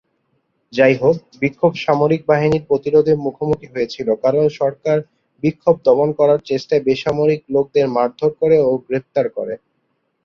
[0.73, 4.97] যাইহোক, বিক্ষোভ সামরিক বাহিনীর প্রতিরোধের মুখোমুখি হয়েছিল, কারণ সরকার
[5.43, 9.53] বিক্ষোভ দমন করার চেষ্টায় বেসামরিক লোকদের মারধর করে ও গ্রেপ্তার করে।